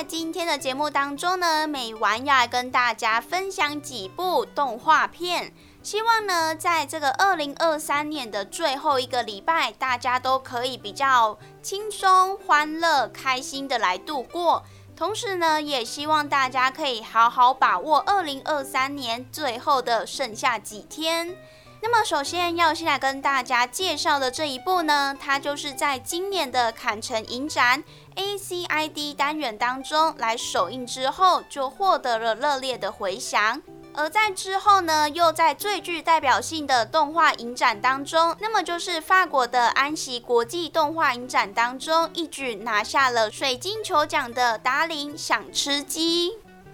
[0.00, 5.52] 在今天的节目当中呢，美玩要来跟大家分享几部动画片，
[5.82, 14.64] 希望呢，在这个二零二三年的最后一个礼拜，大家都可以比较轻松、欢乐、开心的来度过。
[14.96, 21.36] 同时呢，也希望大家可以好好把握二零二三年最后的剩下几天。
[21.82, 27.82] 那么，首先要先来跟大家介绍的这一部呢，它就是在今年的坎城影展
[28.16, 33.62] ACID 单元当中来首映之后，就获得了热烈的回响。
[33.94, 46.30] 而在之后呢，又在最具代表性的动画影展当中，那么就是法国的安息国际动画影展当中，一举拿下了水晶球奖的《达林想吃鸡》。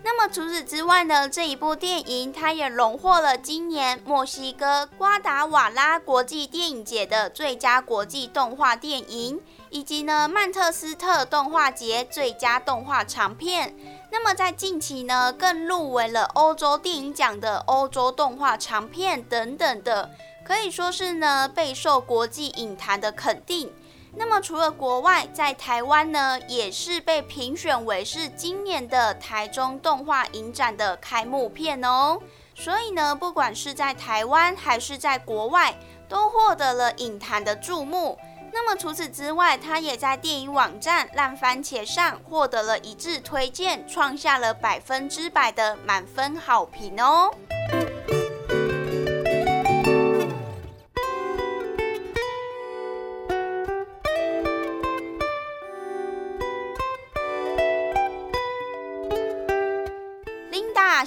[0.09, 13.75] 那么除此之外呢，这一部电影它也荣获了今年墨西哥瓜达瓦拉国际电影节的最佳国际动画电影，以及呢曼特斯特动画节最佳动画长片。
[14.12, 20.11] 那么在近期呢，更入围了欧洲电影奖的欧洲动画长片等等的，
[20.45, 23.72] 可以说是呢备受国际影坛的肯定。
[24.19, 32.19] 那么除了国外，在台湾呢，也是被评选为是今年的台中动画影展的开幕片哦。
[32.54, 35.78] 所以呢，不管是在台湾还是在国外，
[36.09, 38.19] 都获得了影坛的注目。
[38.53, 47.31] 那么除此之外，它也在电影网站烂番茄上获得了一致推荐，创下了百分之百的满分好评哦。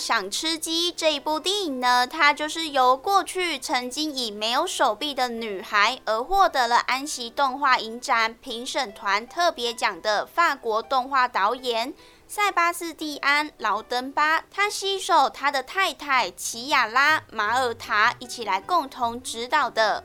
[0.09, 11.93] 想吃鸡这一部电影呢，它就是由过去曾经以没有手臂的女孩而获得了安息动画影展评审团特别奖的法国动画导演
[12.27, 20.03] 塞巴斯蒂安·劳登巴，他携手他的太太齐亚拉·马尔塔一起来共同指导的。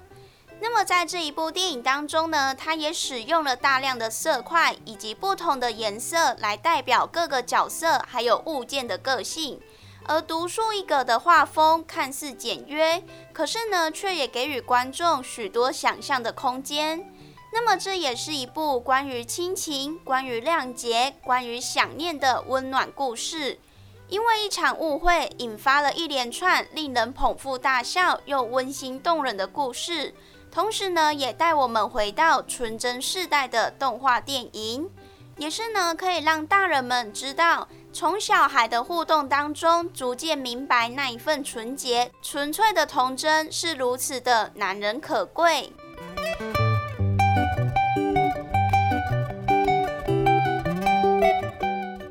[0.61, 9.59] 那么在这一部电影当中呢，它也使用了大量的色块以及不同的颜色来代表各个角色还有物件的个性。
[10.07, 13.03] 而独树一格的画风看似简约，
[13.33, 17.11] 可是呢，却也给予观众许多想象的空间。
[17.53, 23.59] 那么，这也是一部关于亲情、关于谅解、关于想念的温暖故事。
[24.09, 30.15] 因为一场误会，引发了一连串令人捧腹大笑又温馨动人的故事。
[30.51, 34.91] 同时呢，也带我们回到纯真世代的动画电影，
[35.37, 45.73] 也是呢，可以让大人们知道，从小孩的互动当中，逐渐明白那一份纯洁、纯粹的童真是如此的难能可贵。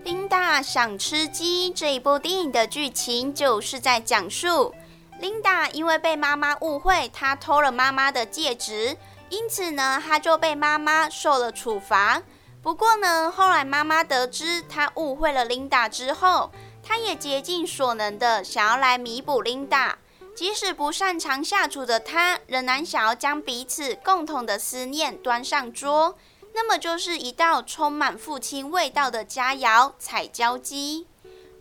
[0.06, 4.74] 琳达想吃鸡》这一部电影的剧情就是在讲述
[5.20, 8.96] 琳达因为被妈妈误会，她偷了妈妈的戒指，
[9.28, 12.22] 因此呢，她就被妈妈受了处罚。
[12.64, 16.50] 不过呢，后来妈妈得知她误会了琳达之后，
[16.82, 19.98] 她也竭尽所能的想要来弥补琳达。
[20.34, 26.16] 即使不擅长下厨的她，仍然想要将彼此共同的思念端上桌。
[26.54, 31.06] 那么就是一道充满父亲味道的佳肴——彩椒鸡。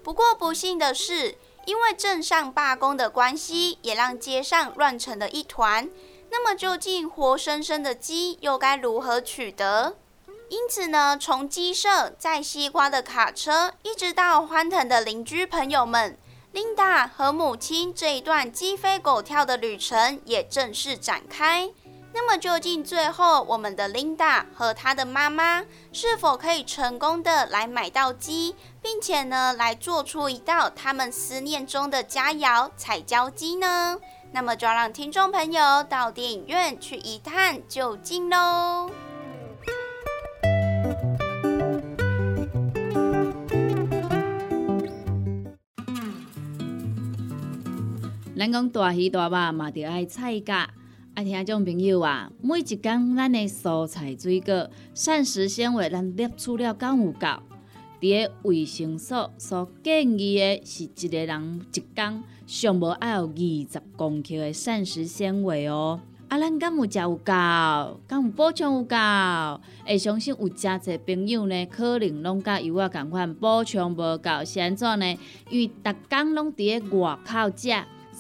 [0.05, 5.91] 不过不幸的是，因为镇上罢工的关系，也让街上乱成了一团。
[6.31, 9.97] 那么究竟活生生的鸡又该如何取得？
[10.53, 16.19] 因此呢，从鸡舍载西瓜的卡车，一直到欢腾的邻居朋友们，
[16.53, 21.71] 琳达和母亲这一段鸡飞狗跳的旅程也正式展开。
[22.13, 33.99] 那么究竟最后我们的琳达和她的妈妈是否可以成功的来买到鸡，并且呢来做出一道他们思念中的佳肴彩椒鸡呢？
[34.33, 38.91] 那么就要让听众朋友到电影院去一探究竟喽。
[48.43, 50.69] 咱讲大鱼大肉嘛，着爱菜价。
[51.15, 57.29] 啊，听众朋友啊，每一工咱的蔬菜水果、膳食纤维，咱摄取了敢有够？
[58.01, 66.01] 伫个卫生所所建议的是一个人一工上无爱有二十公克的膳食纤维哦。
[66.27, 67.33] 啊，咱敢有食有够？
[68.09, 68.97] 敢有补充有够？
[69.87, 75.17] 会相信有诚侪朋友呢，可能拢甲有我共款补充无够，是安怎呢？
[75.49, 77.71] 因为逐工拢伫个外口食。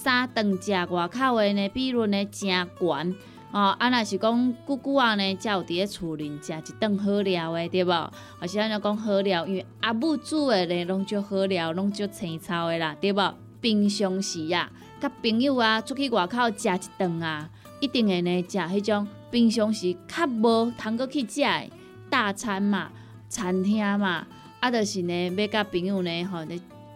[0.02, 3.14] 三顿食外口的呢，比率呢真悬
[3.52, 3.76] 哦。
[3.78, 8.12] 啊，若是讲久久啊呢，才有伫咧厝里食一顿好料的，对无？
[8.40, 13.34] 或是安尼讲好料，因为阿母煮的呢，拢足好料，拢足青草的啦，对无？
[13.60, 14.68] 平常时啊，
[15.00, 21.70] 甲朋友啊出去外口食一顿啊，一定会呢食迄种平常时较无通过去食的
[22.10, 22.90] 大餐嘛，
[23.28, 24.26] 餐厅嘛，
[24.58, 26.38] 啊，就是呢要甲朋友呢吼。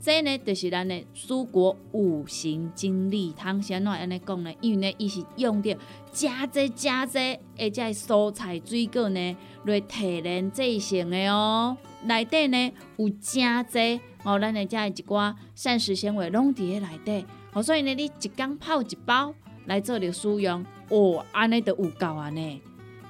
[0.00, 3.60] 这呢，就是咱的蔬果五行精力汤。
[3.60, 4.50] 先怎安尼讲呢？
[4.62, 5.76] 因为呢，伊是用着
[6.10, 7.18] 加济加济，
[7.58, 11.76] 而且蔬菜水果呢来提炼制成的哦。
[12.04, 17.26] 内底呢有加济哦，咱的遮一寡膳食纤维拢伫咧内底。
[17.52, 19.34] 哦，所以呢，你一缸泡一包
[19.66, 22.62] 来做着使用，哦，安尼就有够啊呢。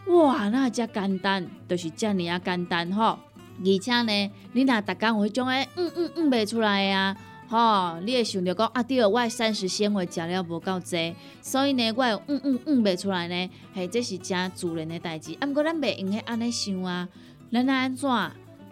[0.09, 3.17] 哇，那遮简单，就是遮尔啊简单吼。
[3.63, 7.17] 而且呢，你若逐工有迄种诶，嗯嗯嗯袂出来啊，
[7.49, 15.37] 吼，你会想着讲啊，对，我膳食纤维食了无够济，所以呢，我会嗯嗯嗯袂出来呢，嘿，这是真自然的代志。
[15.41, 17.09] 啊，毋过咱袂用迄安尼想啊，
[17.53, 18.11] 咱安怎，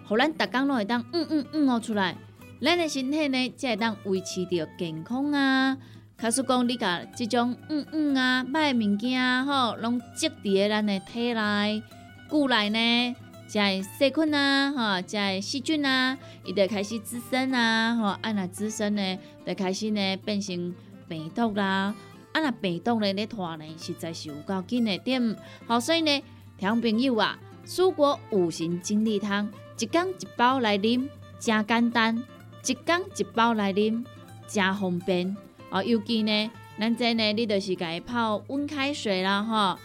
[0.06, 2.16] 互咱逐工拢会当嗯嗯嗯哦出来，
[2.62, 5.76] 咱的身体呢才会当维持着健康啊。
[6.16, 11.82] 假使讲你甲即种嗯嗯啊歹物件，吼，拢积伫咧咱的体内、
[12.28, 13.16] 骨内呢。
[13.48, 20.74] 在细菌啊，吼，在细菌啊，伊就开始滋生啊，吼，啊那滋生呢，就开始呢变成
[21.08, 21.94] 病毒啦，
[22.32, 25.34] 啊那病毒呢咧拖呢，实在是有够紧的点。
[25.66, 26.22] 好，所以呢，
[26.58, 31.08] 听朋友啊，蔬果五行精力汤，一缸一包来啉，
[31.40, 32.22] 真简单；
[32.66, 34.04] 一缸一包来啉，
[34.46, 35.34] 真方便。
[35.70, 39.78] 哦，尤其呢，咱这呢，你就是家泡温开水啦，吼，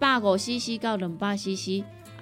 [0.00, 1.84] 百五 CC 到两百 CC。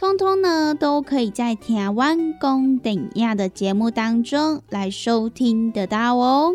[0.00, 6.54] 通通呢，都可以在台湾公等亚的节目当中来收听得到哦。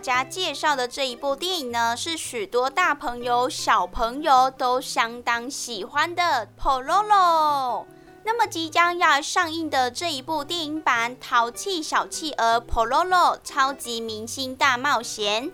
[0.00, 7.84] 家介绍的这一部电影呢，是许多大朋友、小朋友都相当喜欢的《Pololo》。
[8.24, 15.44] 那么即将要上映的这一部电影版《淘气小企鹅 Pololo 超级明星大冒险》，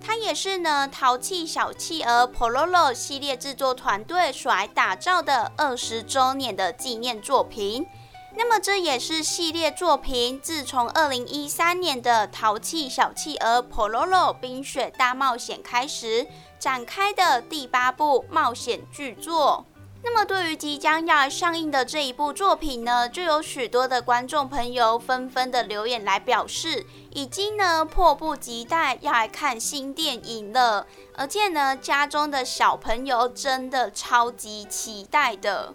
[0.00, 7.86] 它也是呢《淘气小企鹅 Pololo》系列制作团队所打造的二十周年的纪念作品。
[8.34, 16.26] 那么这也是系列作品自从二零一三年的《淘气小企鹅 p o l o l o 冰雪大冒险》开始
[16.58, 19.66] 展开的第八部冒险巨作。
[20.04, 35.74] 那么对于即将要上映的这一部作品呢，就有许多的观众朋友纷纷的留言来表示，已经呢迫不及待要来看新电影了，而且呢家中的小朋友真的超级期待的。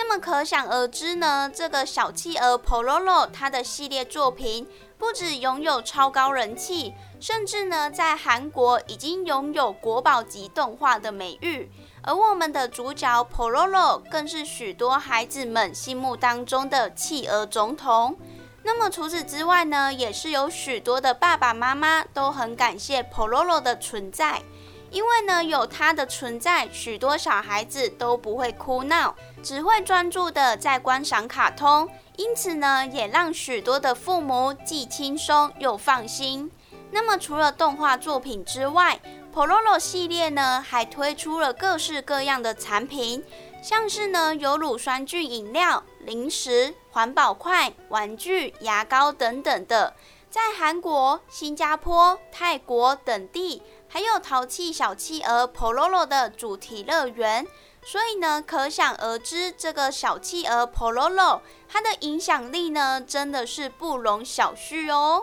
[0.00, 4.64] 那么可想而知呢，这个小企鹅 Pololo 它的系列作品
[4.96, 11.68] 不止拥有超高人气，甚至呢在韩国已经拥有国宝级动画的美誉。
[12.02, 18.16] 而我们的主角 Pololo 更是许多孩子们心目当中的企鹅总统。
[18.62, 24.42] 那么除此之外呢，也是有许多的爸爸妈妈都很感谢 Pololo 的存在。
[24.90, 31.88] 因为呢，有它的存在，许多小孩子都不会哭闹，只会专注的在观赏卡通。
[32.16, 36.50] 因此呢，也让许多的父母既轻松又放心。
[36.90, 38.98] 那么，除了动画作品之外
[39.34, 43.22] ，Pololo 系列呢，还推出了各式各样的产品，
[43.62, 49.94] 像是呢有乳酸菌饮料、零食、环保筷、玩具、牙膏等等的，
[50.30, 53.62] 在韩国、新加坡、泰国等地。
[53.90, 57.46] 还有淘气小企鹅 Pololo 的主题乐园，
[57.82, 65.22] 所以呢，可想而知，这个小企鹅 Pololo 它的影响力呢，真的是不容小觑哦。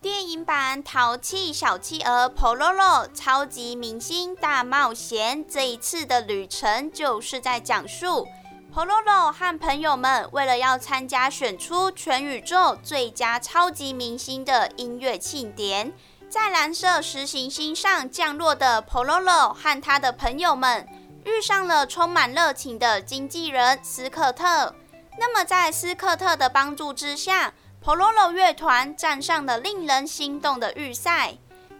[0.00, 8.26] 电影版《淘气小企鹅 Pololo 超级明星大冒险》这一次的旅程，就是在讲述。
[8.74, 15.92] Pololo 和朋友们为了要参加选出全宇宙最佳超级明星的音乐庆典，
[16.30, 20.88] 在蓝色实行星上降落的 Pololo 和他的朋友们
[21.26, 24.74] 遇上了充满热情的经纪人斯科特。
[25.18, 27.52] 那么在斯科特的帮助之下
[27.84, 31.34] ，Pololo 乐团站上了令人心动的预赛。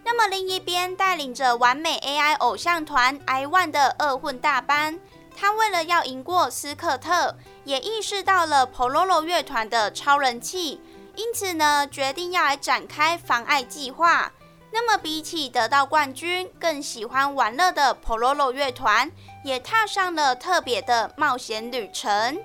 [0.05, 4.99] 那么另一边，带领着完美 AI 偶像团 iOne 的二混大班，
[5.37, 10.81] 他为了要赢过斯科特，也意识到了 Pololo 乐团的超人气，
[11.17, 14.33] 因此呢，决定要来展开妨碍计划。
[14.75, 19.11] 那么比起得到冠军，更喜欢玩乐的 Pololo 乐团，
[19.45, 22.41] 也踏上了特别的冒险旅程。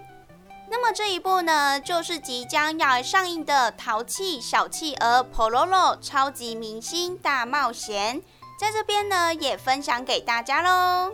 [0.70, 8.18] 那么这一部呢，就是即将要来上映的《淘气小企鹅 Pololo 超级明星大冒险》，
[8.60, 11.14] 在这边呢也分享给大家喽。